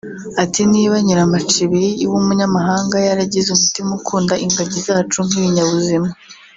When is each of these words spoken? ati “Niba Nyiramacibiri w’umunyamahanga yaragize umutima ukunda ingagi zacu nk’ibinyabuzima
ati 0.43 0.61
“Niba 0.71 0.95
Nyiramacibiri 1.05 1.89
w’umunyamahanga 2.11 2.95
yaragize 3.07 3.47
umutima 3.51 3.89
ukunda 3.99 4.33
ingagi 4.45 4.79
zacu 4.87 5.17
nk’ibinyabuzima 5.25 6.09